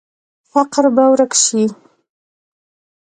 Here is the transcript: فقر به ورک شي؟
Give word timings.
فقر 0.51 0.83
به 0.95 1.03
ورک 1.11 1.31
شي؟ 1.43 1.63